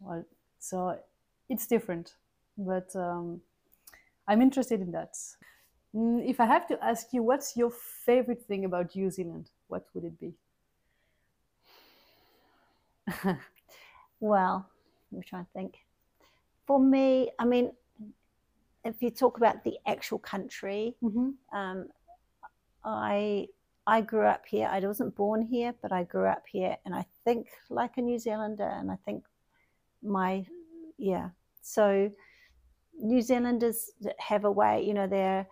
Well, 0.00 0.24
so 0.58 0.98
it's 1.48 1.66
different, 1.66 2.14
but 2.56 2.94
um, 2.96 3.40
I'm 4.28 4.42
interested 4.42 4.80
in 4.80 4.92
that. 4.92 5.14
Mm, 5.94 6.28
If 6.28 6.40
I 6.40 6.46
have 6.46 6.66
to 6.68 6.84
ask 6.84 7.12
you, 7.12 7.22
what's 7.22 7.56
your 7.56 7.70
favorite 7.70 8.42
thing 8.46 8.64
about 8.64 8.94
New 8.96 9.10
Zealand? 9.10 9.50
What 9.68 9.86
would 9.94 10.04
it 10.04 10.18
be? 10.20 10.34
Well, 14.20 14.68
let 15.10 15.18
me 15.18 15.24
try 15.28 15.40
and 15.40 15.48
think. 15.52 15.78
For 16.66 16.78
me, 16.78 17.30
I 17.38 17.44
mean, 17.44 17.72
if 18.84 19.02
you 19.02 19.10
talk 19.10 19.36
about 19.36 19.64
the 19.64 19.78
actual 19.86 20.18
country, 20.18 20.96
Mm-hmm. 21.02 21.30
um, 21.56 21.88
I 22.84 23.48
I 23.86 24.00
grew 24.02 24.26
up 24.26 24.46
here. 24.46 24.68
I 24.70 24.78
wasn't 24.80 25.16
born 25.16 25.42
here, 25.42 25.74
but 25.82 25.92
I 25.92 26.04
grew 26.04 26.26
up 26.26 26.44
here, 26.46 26.76
and 26.84 26.94
I 26.94 27.04
think 27.24 27.48
like 27.68 27.96
a 27.96 28.02
New 28.02 28.18
Zealander, 28.18 28.68
and 28.68 28.90
I 28.90 28.96
think 29.04 29.24
my 30.02 30.46
yeah. 30.98 31.30
So 31.62 32.10
New 32.98 33.20
Zealanders 33.22 33.90
have 34.18 34.44
a 34.44 34.50
way, 34.50 34.84
you 34.84 34.94
know, 34.94 35.06
they're 35.06 35.46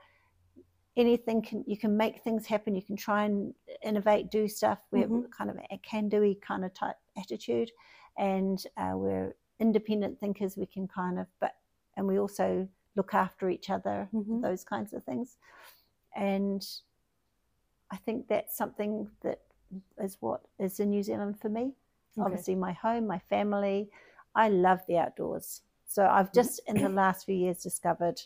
anything 0.96 1.40
can 1.42 1.64
you 1.66 1.76
can 1.76 1.96
make 1.96 2.22
things 2.22 2.46
happen. 2.46 2.74
You 2.74 2.82
can 2.82 2.96
try 2.96 3.24
and 3.24 3.54
innovate, 3.82 4.30
do 4.30 4.48
stuff. 4.48 4.78
We 4.90 5.00
have 5.00 5.10
Mhm. 5.10 5.30
kind 5.30 5.50
of 5.50 5.56
a 5.70 5.78
can-do 5.78 6.34
kind 6.40 6.64
of 6.64 6.74
type 6.74 6.96
attitude, 7.16 7.70
and 8.16 8.62
uh, 8.76 8.92
we're 8.94 9.34
independent 9.60 10.18
thinkers. 10.20 10.56
We 10.56 10.66
can 10.66 10.88
kind 10.88 11.18
of, 11.18 11.26
but 11.40 11.56
and 11.96 12.06
we 12.06 12.18
also 12.18 12.68
look 12.96 13.14
after 13.14 13.48
each 13.50 13.70
other. 13.70 14.08
Mhm. 14.12 14.40
Those 14.42 14.64
kinds 14.64 14.92
of 14.92 15.04
things, 15.04 15.36
and 16.14 16.66
I 17.90 17.96
think 17.96 18.28
that's 18.28 18.56
something 18.56 19.10
that 19.22 19.40
is 19.98 20.16
what 20.20 20.42
is 20.58 20.80
in 20.80 20.90
New 20.90 21.02
Zealand 21.02 21.40
for 21.40 21.48
me. 21.48 21.62
Okay. 22.16 22.24
Obviously, 22.24 22.54
my 22.54 22.72
home, 22.72 23.06
my 23.06 23.18
family. 23.18 23.90
I 24.34 24.48
love 24.48 24.80
the 24.86 24.98
outdoors. 24.98 25.62
So 25.86 26.06
I've 26.06 26.32
just 26.32 26.60
in 26.66 26.76
the 26.82 26.88
last 27.02 27.24
few 27.26 27.34
years 27.34 27.62
discovered 27.62 28.20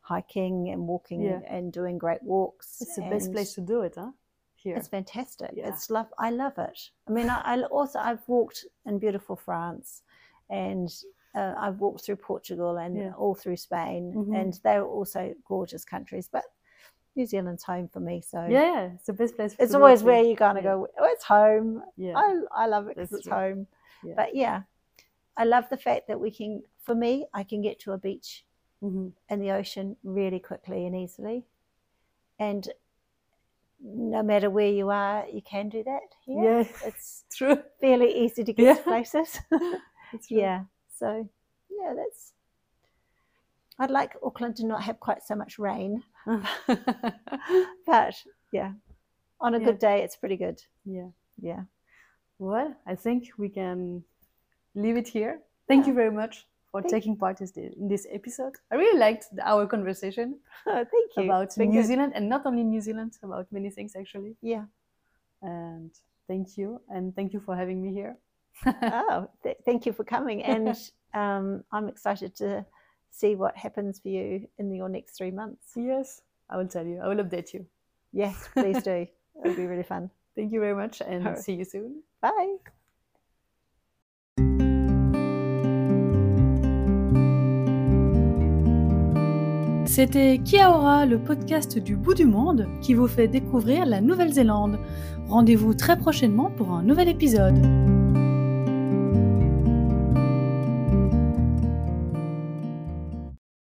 hiking 0.00 0.70
and 0.70 0.88
walking 0.88 1.22
Yeah. 1.22 1.40
and 1.46 1.72
doing 1.72 1.98
great 1.98 2.22
walks. 2.22 2.80
It's 2.80 2.96
the 2.96 3.02
best 3.02 3.30
place 3.32 3.54
to 3.54 3.60
do 3.60 3.82
it, 3.82 3.94
huh? 3.96 4.12
Here. 4.54 4.76
It's 4.76 4.88
fantastic. 4.88 5.50
Yeah. 5.54 5.68
It's 5.68 5.90
love. 5.90 6.12
I 6.18 6.30
love 6.30 6.56
it. 6.58 6.90
I 7.08 7.10
mean, 7.12 7.28
I, 7.30 7.40
I 7.44 7.62
also 7.64 7.98
I've 7.98 8.26
walked 8.28 8.64
in 8.86 8.98
beautiful 8.98 9.36
France, 9.36 10.02
and 10.52 10.88
uh, 11.34 11.54
I've 11.58 11.80
walked 11.80 12.04
through 12.04 12.16
Portugal 12.16 12.76
and 12.76 12.94
Yeah. 12.96 13.12
all 13.16 13.34
through 13.34 13.56
Spain, 13.56 14.12
Mhm. 14.14 14.36
and 14.38 14.52
they're 14.62 14.84
also 14.84 15.34
gorgeous 15.46 15.84
countries. 15.84 16.28
But 16.30 16.44
New 17.16 17.24
Zealand's 17.26 17.62
home 17.64 17.88
for 17.88 18.00
me, 18.00 18.20
so 18.20 18.44
yeah, 18.46 18.90
it's 18.94 19.06
the 19.06 19.12
best 19.14 19.34
place. 19.36 19.56
it's 19.58 19.74
always 19.74 20.02
where 20.02 20.16
here. 20.22 20.30
you 20.30 20.36
kind 20.36 20.58
of 20.58 20.64
Yeah. 20.64 20.74
go. 20.74 20.88
Oh, 20.98 21.04
it's 21.14 21.24
home. 21.24 21.82
Yeah. 21.96 22.14
I 22.16 22.42
I 22.52 22.66
love 22.66 22.88
it 22.88 22.96
because 22.96 23.12
it's 23.12 23.24
true. 23.26 23.32
home. 23.32 23.66
Yeah. 24.04 24.14
But 24.16 24.34
yeah, 24.34 24.62
I 25.36 25.44
love 25.44 25.68
the 25.70 25.76
fact 25.78 26.06
that 26.08 26.20
we 26.20 26.30
can. 26.30 26.62
For 26.86 26.94
me, 26.94 27.26
I 27.32 27.44
can 27.44 27.62
get 27.62 27.78
to 27.80 27.92
a 27.92 27.98
beach 27.98 28.44
Mhm. 28.82 29.12
in 29.30 29.38
the 29.40 29.52
ocean 29.52 29.96
really 30.04 30.40
quickly 30.40 30.86
and 30.86 30.94
easily, 30.96 31.46
and 32.38 32.68
no 33.84 34.22
matter 34.22 34.48
where 34.50 34.70
you 34.70 34.90
are, 34.90 35.26
you 35.28 35.42
can 35.42 35.68
do 35.68 35.82
that. 35.84 36.14
Here. 36.24 36.42
Yeah. 36.60 36.64
it's 36.88 37.24
True. 37.36 37.62
fairly 37.80 38.10
easy 38.24 38.44
to 38.44 38.52
get 38.52 38.76
to 38.76 38.82
places. 38.82 39.40
It's 40.12 40.28
true. 40.28 40.38
yeah, 40.38 40.64
so 40.98 41.28
yeah, 41.70 41.94
that's. 41.96 42.32
I'd 43.78 43.90
like 43.90 44.14
Auckland 44.22 44.56
to 44.56 44.66
not 44.66 44.82
have 44.82 45.00
quite 45.00 45.22
so 45.22 45.34
much 45.34 45.58
rain, 45.58 46.02
but 47.86 48.14
yeah, 48.52 48.72
on 49.40 49.54
a 49.54 49.58
Yeah. 49.58 49.64
good 49.64 49.78
day, 49.78 50.02
it's 50.02 50.16
pretty 50.16 50.36
good. 50.36 50.62
yeah. 50.84 51.08
Yeah. 51.40 51.62
Well, 52.38 52.74
I 52.86 52.94
think 52.94 53.28
we 53.38 53.48
can 53.48 54.04
leave 54.74 54.96
it 54.96 55.08
here. 55.08 55.40
Thank 55.68 55.86
you 55.86 55.94
very 55.94 56.10
much 56.10 56.46
for 56.70 56.80
Thank- 56.82 56.92
taking 56.92 57.16
part 57.16 57.40
in 57.40 57.88
this- 57.88 58.06
episode. 58.10 58.54
I 58.70 58.74
really 58.76 58.98
liked 58.98 59.26
our 59.42 59.66
conversation 59.66 60.38
Oh, 60.66 60.84
thank 60.92 61.16
you. 61.16 61.24
about 61.24 61.44
It's 61.44 61.56
New 61.56 61.72
good. 61.72 61.86
Zealand 61.86 62.12
and 62.14 62.28
not 62.28 62.46
only 62.46 62.64
New 62.64 62.80
Zealand, 62.80 63.12
about 63.22 63.46
many 63.52 63.70
things 63.70 63.96
actually. 63.96 64.36
Yeah. 64.42 64.64
And 65.40 65.90
thank 66.28 66.56
you. 66.58 66.80
And 66.88 67.14
thank 67.16 67.32
you 67.32 67.40
for 67.40 67.56
having 67.56 67.80
me 67.82 67.92
here. 67.92 68.16
oh, 68.66 69.28
th- 69.42 69.56
thank 69.64 69.86
you 69.86 69.92
for 69.92 70.04
coming. 70.04 70.42
And 70.44 70.76
um, 71.14 71.64
I'm 71.72 71.88
excited 71.88 72.34
to 72.36 72.64
see 73.10 73.34
what 73.34 73.56
happens 73.56 74.00
for 74.00 74.08
you 74.08 74.48
in 74.58 74.74
your 74.74 74.88
next 74.88 75.16
three 75.16 75.30
months. 75.30 75.72
yes, 75.76 76.22
I 76.48 76.56
will 76.56 76.68
tell 76.68 76.86
you. 76.86 77.00
I 77.02 77.08
will 77.08 77.22
update 77.24 77.52
you. 77.52 77.66
Yes, 78.12 78.48
please 78.54 78.82
do. 78.82 79.06
It'll 79.44 79.56
be 79.56 79.66
really 79.66 79.82
fun. 79.82 80.10
Thank 80.36 80.52
you 80.52 80.60
very 80.60 80.74
much 80.74 81.00
and 81.00 81.26
Alright. 81.26 81.38
see 81.38 81.54
you 81.54 81.64
soon. 81.64 82.02
Bye. 82.20 82.58
C'était 89.84 90.38
Kiaora, 90.38 91.04
le 91.04 91.18
podcast 91.18 91.78
du 91.78 91.96
bout 91.96 92.14
du 92.14 92.24
monde 92.24 92.66
qui 92.80 92.94
vous 92.94 93.08
fait 93.08 93.28
découvrir 93.28 93.84
la 93.84 94.00
Nouvelle-Zélande. 94.00 94.78
Rendez-vous 95.28 95.74
très 95.74 95.98
prochainement 95.98 96.50
pour 96.50 96.70
un 96.70 96.82
nouvel 96.82 97.08
épisode. 97.08 97.91